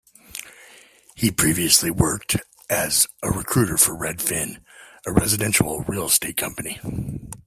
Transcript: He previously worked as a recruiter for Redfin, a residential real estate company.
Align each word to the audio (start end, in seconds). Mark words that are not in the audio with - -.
He 1.13 1.29
previously 1.29 1.91
worked 1.91 2.35
as 2.71 3.05
a 3.21 3.29
recruiter 3.29 3.77
for 3.77 3.95
Redfin, 3.95 4.57
a 5.05 5.13
residential 5.13 5.81
real 5.81 6.07
estate 6.07 6.37
company. 6.37 6.79